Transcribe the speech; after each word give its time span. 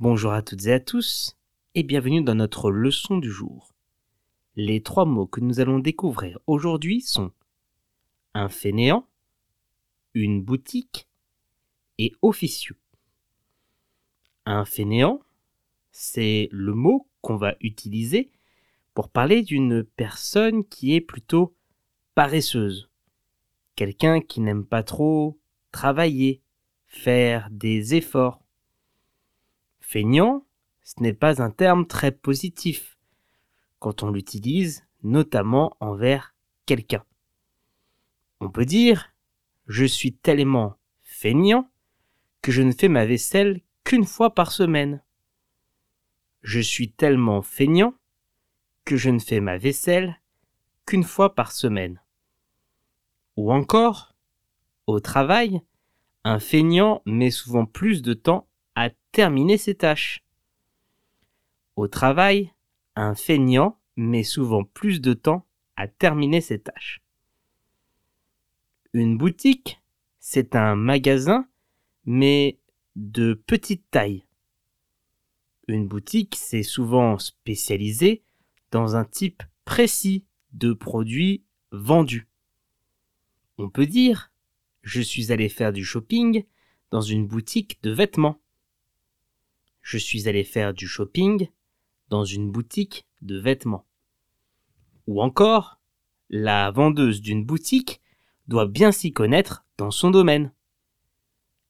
Bonjour 0.00 0.30
à 0.30 0.42
toutes 0.42 0.64
et 0.66 0.72
à 0.72 0.78
tous 0.78 1.36
et 1.74 1.82
bienvenue 1.82 2.22
dans 2.22 2.36
notre 2.36 2.70
leçon 2.70 3.18
du 3.18 3.32
jour. 3.32 3.74
Les 4.54 4.80
trois 4.80 5.04
mots 5.04 5.26
que 5.26 5.40
nous 5.40 5.58
allons 5.58 5.80
découvrir 5.80 6.38
aujourd'hui 6.46 7.00
sont 7.00 7.32
un 8.32 8.48
fainéant, 8.48 9.08
une 10.14 10.40
boutique 10.40 11.08
et 11.98 12.12
officieux. 12.22 12.76
Un 14.46 14.64
fainéant, 14.64 15.20
c'est 15.90 16.48
le 16.52 16.74
mot 16.74 17.08
qu'on 17.20 17.36
va 17.36 17.56
utiliser 17.60 18.30
pour 18.94 19.08
parler 19.08 19.42
d'une 19.42 19.82
personne 19.82 20.64
qui 20.64 20.94
est 20.94 21.00
plutôt 21.00 21.56
paresseuse, 22.14 22.88
quelqu'un 23.74 24.20
qui 24.20 24.38
n'aime 24.42 24.64
pas 24.64 24.84
trop 24.84 25.40
travailler, 25.72 26.40
faire 26.86 27.48
des 27.50 27.96
efforts. 27.96 28.44
Feignant, 29.90 30.44
ce 30.82 31.02
n'est 31.02 31.14
pas 31.14 31.40
un 31.40 31.50
terme 31.50 31.86
très 31.86 32.12
positif 32.12 32.98
quand 33.78 34.02
on 34.02 34.10
l'utilise 34.10 34.86
notamment 35.02 35.78
envers 35.80 36.34
quelqu'un. 36.66 37.06
On 38.40 38.50
peut 38.50 38.66
dire 38.66 39.14
je 39.66 39.86
suis 39.86 40.12
tellement 40.12 40.76
feignant 41.04 41.70
que 42.42 42.52
je 42.52 42.60
ne 42.60 42.72
fais 42.72 42.88
ma 42.88 43.06
vaisselle 43.06 43.62
qu'une 43.82 44.04
fois 44.04 44.34
par 44.34 44.52
semaine. 44.52 45.02
Je 46.42 46.60
suis 46.60 46.92
tellement 46.92 47.40
feignant 47.40 47.94
que 48.84 48.98
je 48.98 49.08
ne 49.08 49.18
fais 49.18 49.40
ma 49.40 49.56
vaisselle 49.56 50.20
qu'une 50.84 51.02
fois 51.02 51.34
par 51.34 51.50
semaine. 51.50 51.98
Ou 53.38 53.54
encore, 53.54 54.14
au 54.86 55.00
travail, 55.00 55.62
un 56.24 56.40
feignant 56.40 57.00
met 57.06 57.30
souvent 57.30 57.64
plus 57.64 58.02
de 58.02 58.12
temps 58.12 58.47
terminer 59.12 59.58
ses 59.58 59.74
tâches. 59.74 60.24
Au 61.76 61.88
travail, 61.88 62.52
un 62.96 63.14
feignant 63.14 63.78
met 63.96 64.22
souvent 64.22 64.64
plus 64.64 65.00
de 65.00 65.14
temps 65.14 65.46
à 65.76 65.88
terminer 65.88 66.40
ses 66.40 66.60
tâches. 66.60 67.02
Une 68.92 69.18
boutique, 69.18 69.80
c'est 70.18 70.56
un 70.56 70.74
magasin, 70.74 71.46
mais 72.04 72.58
de 72.96 73.34
petite 73.34 73.90
taille. 73.90 74.24
Une 75.68 75.86
boutique, 75.86 76.36
c'est 76.36 76.62
souvent 76.62 77.18
spécialisé 77.18 78.22
dans 78.70 78.96
un 78.96 79.04
type 79.04 79.42
précis 79.64 80.24
de 80.52 80.72
produits 80.72 81.44
vendus. 81.70 82.28
On 83.58 83.68
peut 83.68 83.86
dire 83.86 84.32
je 84.82 85.02
suis 85.02 85.32
allé 85.32 85.48
faire 85.48 85.72
du 85.72 85.84
shopping 85.84 86.44
dans 86.90 87.02
une 87.02 87.26
boutique 87.26 87.78
de 87.82 87.90
vêtements. 87.90 88.40
Je 89.88 89.96
suis 89.96 90.28
allé 90.28 90.44
faire 90.44 90.74
du 90.74 90.86
shopping 90.86 91.48
dans 92.10 92.26
une 92.26 92.50
boutique 92.50 93.06
de 93.22 93.38
vêtements. 93.38 93.86
Ou 95.06 95.22
encore, 95.22 95.80
la 96.28 96.70
vendeuse 96.70 97.22
d'une 97.22 97.42
boutique 97.42 98.02
doit 98.48 98.66
bien 98.66 98.92
s'y 98.92 99.14
connaître 99.14 99.64
dans 99.78 99.90
son 99.90 100.10
domaine. 100.10 100.52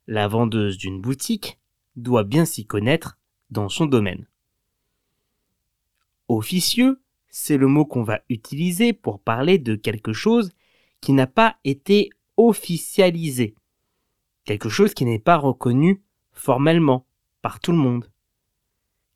La 0.09 0.27
vendeuse 0.27 0.79
d'une 0.79 1.01
boutique 1.01 1.61
doit 1.95 2.25
bien 2.25 2.45
s'y 2.45 2.67
connaître 2.67 3.21
dans 3.51 3.69
son 3.69 3.87
domaine. 3.87 4.27
Officieux, 6.27 7.01
c'est 7.29 7.57
le 7.57 7.69
mot 7.69 7.87
qu'on 7.87 8.03
va 8.03 8.23
utiliser 8.29 8.93
pour 8.93 9.21
parler 9.21 9.59
de 9.59 9.77
quelque 9.77 10.13
chose 10.13 10.51
qui 11.01 11.13
n'a 11.13 11.29
pas 11.29 11.57
été 11.63 12.11
officialisé. 12.37 13.55
Quelque 14.45 14.69
chose 14.69 14.93
qui 14.93 15.05
n'est 15.05 15.21
pas 15.21 15.37
reconnu 15.37 16.03
formellement 16.33 17.08
tout 17.61 17.73
le 17.73 17.79
monde. 17.79 18.11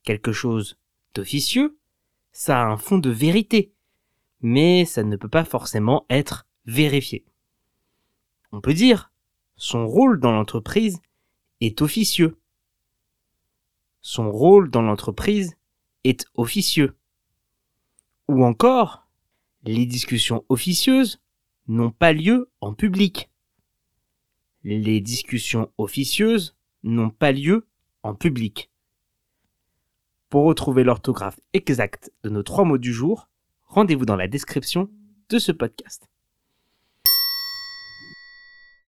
Quelque 0.02 0.32
chose 0.32 0.78
d'officieux, 1.14 1.78
ça 2.32 2.62
a 2.62 2.66
un 2.66 2.76
fond 2.76 2.98
de 2.98 3.10
vérité, 3.10 3.72
mais 4.40 4.84
ça 4.84 5.04
ne 5.04 5.16
peut 5.16 5.28
pas 5.28 5.44
forcément 5.44 6.06
être 6.10 6.46
vérifié. 6.64 7.24
On 8.50 8.60
peut 8.60 8.74
dire, 8.74 9.12
son 9.56 9.86
rôle 9.86 10.18
dans 10.18 10.32
l'entreprise 10.32 11.00
est 11.60 11.82
officieux. 11.82 12.38
Son 14.00 14.30
rôle 14.32 14.70
dans 14.70 14.82
l'entreprise 14.82 15.56
est 16.04 16.26
officieux. 16.34 16.96
Ou 18.28 18.44
encore, 18.44 19.06
les 19.64 19.86
discussions 19.86 20.44
officieuses 20.48 21.20
n'ont 21.68 21.92
pas 21.92 22.12
lieu 22.12 22.50
en 22.60 22.74
public. 22.74 23.30
Les 24.64 25.00
discussions 25.00 25.72
officieuses 25.78 26.56
n'ont 26.82 27.10
pas 27.10 27.32
lieu 27.32 27.66
en 28.02 28.14
public. 28.14 28.70
Pour 30.28 30.44
retrouver 30.44 30.84
l'orthographe 30.84 31.38
exacte 31.52 32.12
de 32.22 32.30
nos 32.30 32.42
trois 32.42 32.64
mots 32.64 32.78
du 32.78 32.92
jour, 32.92 33.28
rendez-vous 33.64 34.06
dans 34.06 34.16
la 34.16 34.28
description 34.28 34.90
de 35.28 35.38
ce 35.38 35.52
podcast. 35.52 36.11